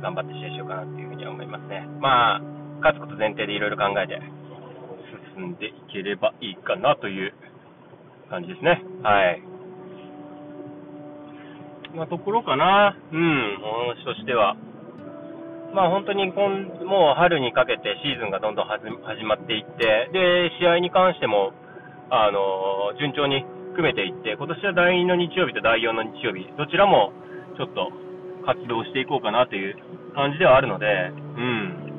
[0.00, 1.86] 頑張って試合しようかなっていうふうには思いますね。
[2.00, 2.40] まあ、
[2.80, 4.20] 勝つこと前提でいろいろ考えて
[5.36, 7.34] 進んでいければいいかなという
[8.30, 8.82] 感じですね。
[9.02, 9.42] はい。
[11.96, 12.96] なところかな。
[13.12, 14.56] うん、お話としては。
[15.74, 16.48] まあ本当に今、
[16.84, 21.52] もう春にかけてシーズンがどんどん始まっていって、で、試合に関しても、
[22.10, 27.12] あの、順調に組めていって、今年は第2の日曜日と第4の日曜日、どちらも
[27.56, 27.92] ちょっと
[28.44, 29.76] 活動していこうかなという
[30.14, 31.92] 感じではあるので、うん。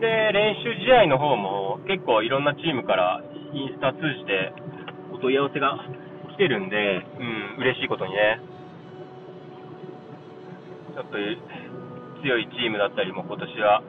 [0.00, 3.22] で、練習試合の方も結構いろんなチームから
[3.52, 4.52] インスタ通じて
[5.12, 5.78] お問い合わせが
[6.34, 6.76] 来てるんで、
[7.56, 8.40] うん、嬉しいことにね。
[10.94, 11.16] ちょっと
[12.22, 13.82] 強いチームだったりも今年は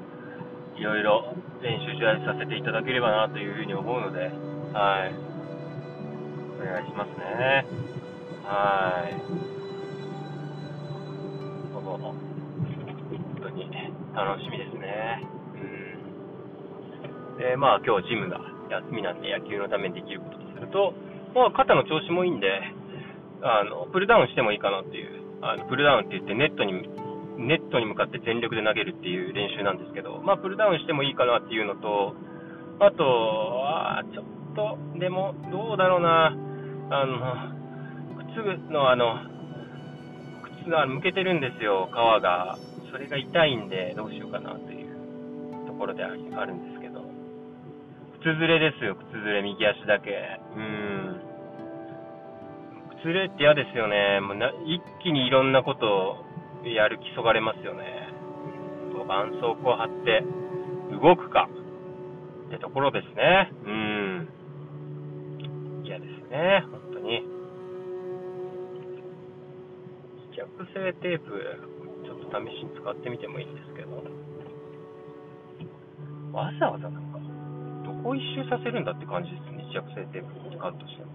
[0.77, 4.31] いろいろ練習試合させていただければなというふうに思うので、
[4.73, 5.13] はい。
[6.59, 7.65] お願いしますね。
[8.43, 9.03] は
[9.53, 9.56] い。
[14.17, 15.21] 楽しみですね。
[17.37, 17.37] うん。
[17.37, 18.41] で、まあ今日ジムが
[18.81, 20.93] 休みなんで野球のためにできることとすると、
[21.37, 22.49] まあ肩の調子もいいんで、
[23.45, 26.89] あの、プルダウンしてもいいかなっていう、あの、プルダウンって言ってネットに
[27.37, 32.15] ネットに向かって全力で投げるっていう練習なんですけど、まあ、プルダウンしてもいいかなっていうのと、
[32.79, 36.33] あとは、ちょっと、でも、どうだろうな、
[36.89, 37.53] あの、
[38.33, 39.21] 靴のあの、
[40.63, 42.57] 靴が向けてるんですよ、皮が。
[42.91, 44.87] それが痛いんで、どうしようかなという
[45.67, 46.19] ところである
[46.53, 47.03] んですけど。
[48.21, 50.39] 靴ずれですよ、靴ずれ、右足だけ。
[50.55, 51.21] うん。
[52.97, 54.19] 靴ずれって嫌ですよね。
[54.21, 56.25] もうな一気にいろんなこと
[56.65, 58.09] をやる気そがれますよね。
[58.91, 60.23] 絆創膏を貼って
[60.91, 61.47] 動くか
[62.47, 63.51] ってところですね。
[63.65, 64.27] うん。
[65.83, 67.23] 嫌ですね、本当に。
[70.33, 71.86] 試着性テープ、
[72.27, 74.03] 試しに使ってみてもいいんですけど、
[76.33, 77.19] わざわざなんか、
[77.85, 81.11] どこ一周させるんだって感じですね、試着性テープ使うとしても。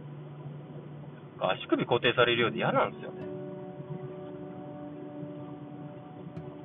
[1.42, 3.22] 足首固定されるようで嫌なんですよね。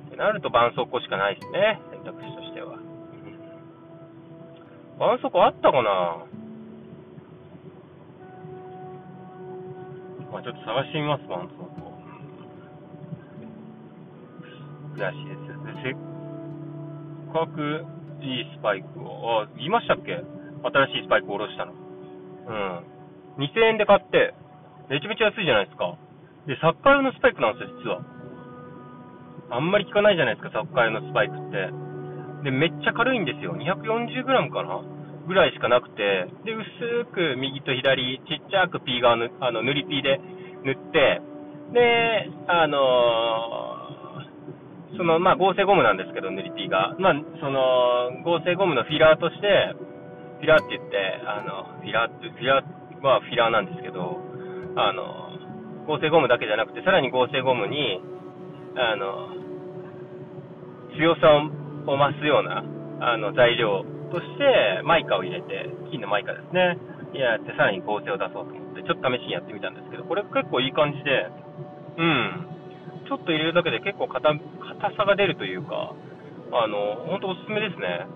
[0.08, 2.78] ってなると絆創膏しかないですね、選択肢としては。
[4.98, 6.24] 絆創膏あったかな？
[10.32, 11.46] まあ、ちょっと探してみます、絆創
[11.78, 11.87] 膏。
[14.98, 15.38] 悔しいです。
[15.86, 15.96] せっ
[17.30, 17.86] かく
[18.20, 20.18] いいスパイクを、あ、言いましたっけ？
[20.18, 20.26] 新
[20.90, 21.72] しいスパイクを下ろしたの。
[21.72, 23.38] うん。
[23.38, 24.34] 2000円で買って、
[24.90, 25.94] めちゃめちゃ安いじゃないですか。
[26.50, 28.02] で、サッカー用のスパイクなんですよ、実は。
[29.54, 32.50] あんまり効かないじゃないですか、サッカー用のスパイクって。
[32.50, 33.54] で、めっちゃ軽いんですよ。
[33.54, 34.82] 240g かな？
[35.28, 40.18] ぐらいしかなくて、で、薄く右と左、ちっちゃくピー側の、あの、塗りピーで
[40.64, 41.20] 塗って、
[41.74, 43.67] で、あのー、
[44.98, 46.98] その、まあ、合成ゴムなんですけど、塗りピーが。
[46.98, 49.78] まあ、その、合成ゴムのフィラーとして、
[50.42, 54.18] フィラーって言って、あの、フィラーって、フィラーはフィラーなんですけど、
[54.74, 58.02] あの、合成ゴムだけじゃなくて、さらに合成ゴムに、
[58.74, 59.30] あの、
[60.98, 61.30] 強さ
[61.86, 62.62] を増すような
[63.00, 66.76] あの材料として、マイカを入れて、金のマイカですね、
[67.14, 71.30] やってさらに合成を出そうと思って、ちょっと試しにやってみたんですけど、これ結構いい感じで、
[71.98, 72.48] うん、
[73.06, 74.08] ちょっと入れるだけで結構
[74.80, 75.94] 硬さが出るというか、
[76.52, 78.06] あの、本当おすすめですね。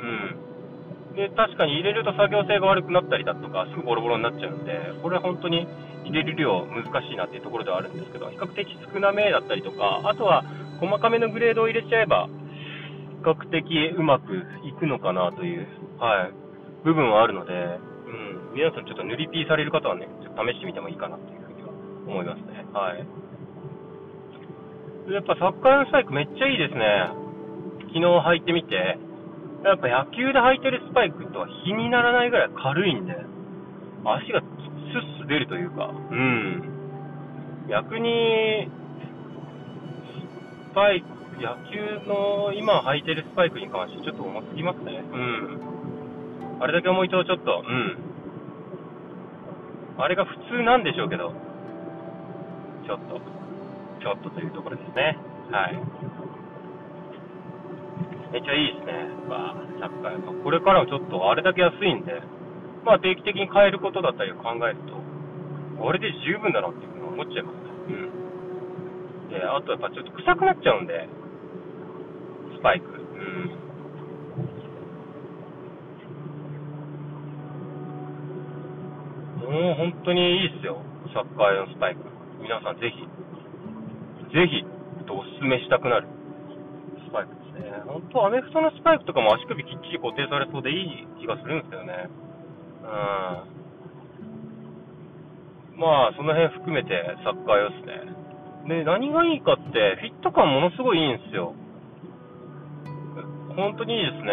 [0.00, 1.16] うん。
[1.16, 5.66] で、確かに入れると作業性が悪くなったりだとか、すぐボロボロになっちゃうんで、これは本当に
[6.04, 10.44] 入れる量難しいなっていうところではあるんですけど、比較的少なめだったりとか、あとは
[10.80, 13.64] 細かめのグレードを入れちゃえば、比較的
[13.96, 15.66] うまくいくのかなという、
[15.98, 16.32] はい、
[16.84, 21.68] 部分はあるので、うん、皆さんちょっと塗りピーされる方はね、ちょっと試してみてもいいかなというふうには
[22.06, 22.64] 思いますね。
[22.72, 23.06] はい。
[25.06, 26.82] やっぱサッカー用スパイクめっちゃいいですね。
[27.94, 28.74] 昨日履いてみて、
[29.64, 33.14] やっぱ野球で履いてるスパイクとは比にならないぐらい軽いんで、
[34.04, 36.62] 足がスッス出るというか、うん。
[37.68, 38.68] 逆に、
[40.70, 41.06] スパイク、
[41.42, 45.02] 野球の今履いてるスパイクに関してちょっと重すぎますね。
[45.12, 45.60] うん。
[46.60, 47.96] あれだけ重いとちょっと、うん。
[49.98, 51.32] あれが普通なんでしょうけど、
[52.86, 53.35] ちょっと、
[54.00, 55.16] ちょっとというところですね。
[55.50, 55.78] はい。
[58.32, 59.08] めっちゃいいですね。
[59.28, 60.42] まあ、サッカー。
[60.42, 62.20] これからはちょっとあれだけ安いんで、
[62.84, 64.94] まあ定期的に変えることだったりを考えると、
[65.88, 67.70] あれで十分だなっていうふうに思っちゃいますね。
[69.26, 69.30] うん。
[69.30, 71.08] で、あとやっぱちょっと臭くなっちゃうんで、
[72.58, 72.86] スパイク。
[72.88, 73.66] うん。
[79.46, 80.82] もう本当にいいっすよ。
[81.14, 82.02] サッカー用のスパイク。
[82.42, 83.08] 皆さんぜひ、
[84.36, 84.60] ぜひ、
[85.08, 86.08] おすすめしたくなる
[87.08, 87.72] スパイクですね。
[87.88, 92.10] 本当、アメフトのスパイクとかも足首きっちり固定されそうでいい気がするんですけどね。
[92.84, 92.88] う
[95.80, 95.82] ん。
[95.82, 97.96] まあ、その辺含めてサッカー用っすね。
[98.68, 101.54] で、何がいいかって、フィット感ものすごいいいんですよ。
[103.56, 104.26] 本当にいいですね。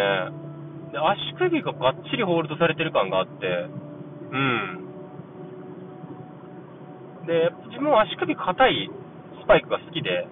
[0.92, 3.70] で、足首ががっちりホールドされてる感があって、
[4.32, 4.84] うん。
[7.26, 8.92] で、自分は足首硬い
[9.44, 10.26] スパイクが好きで、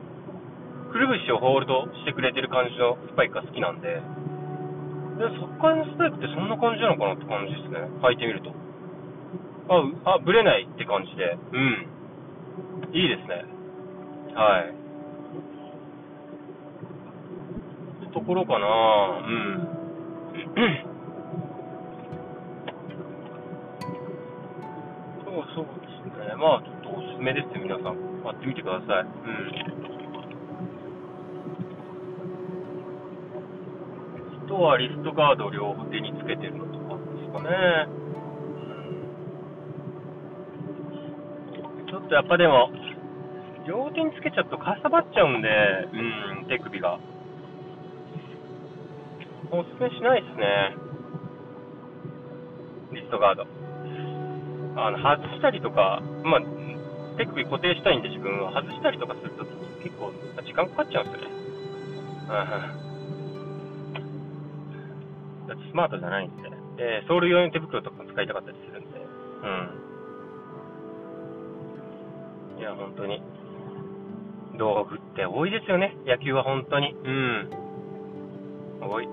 [0.92, 7.80] くるぶしをホールドしてくれてる感じのスパイクが好きなんで、で、そっからのスパイクってそんな感じなのかなって感じですね。
[8.02, 8.56] 履いてみると。
[10.08, 11.88] あ、あ、ぶれないって感じで、うん。
[12.96, 13.44] いいですね。
[14.34, 14.82] はい。
[18.14, 20.91] ところかなうん。
[25.32, 26.36] そうそうですね。
[26.36, 27.96] まあ、ちょっとおすすめですよ、皆さん。
[28.20, 29.08] 買ってみてください。
[29.08, 30.12] うん。
[34.52, 37.48] とはリストガードを両手につけてるのとかですかね。
[41.88, 42.70] ちょっとやっぱでも、
[43.66, 47.00] 両手につけちゃうとかさばっちゃうんで、うん、手首が。
[49.52, 50.76] おすすめしないですね。
[52.92, 53.61] リストガード。
[54.76, 56.42] あの、外したりとか、まあ、
[57.18, 59.46] 手首固定したいんで自分は外したりとかすると
[59.84, 60.12] 結構
[60.44, 61.36] 時間かかっちゃうんですよね。
[62.76, 62.92] うん
[65.72, 66.44] スマートじゃないんで、
[66.78, 69.48] で、ソウル用の手袋とかも使いたかったりするんで、う
[72.58, 72.60] ん。
[72.60, 73.22] いや、本当に、
[74.58, 76.94] 道具って多いですよね、野球は本当に。
[76.94, 77.50] うん。
[78.82, 79.08] 多い。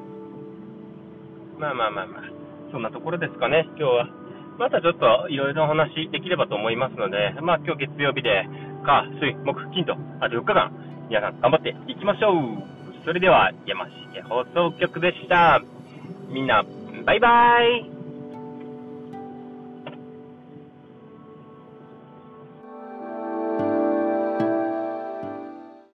[1.59, 2.23] まあまあまあまあ、
[2.71, 4.18] そんなところですかね、今日は。
[4.59, 8.49] またちょっといろいろお話できればと思いますので、まあ今日月曜日で、
[8.85, 10.73] 火、水、木、金と、あと4日間、
[11.09, 13.05] 皆さん頑張っていきましょう。
[13.05, 15.63] それでは、山重放送局でした。
[16.29, 16.65] みんな、
[17.07, 17.98] バイバイ